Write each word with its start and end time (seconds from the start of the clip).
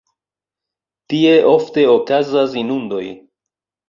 Tie 1.13 1.33
ofte 1.49 1.83
okazas 1.97 2.57
inundoj. 2.63 3.03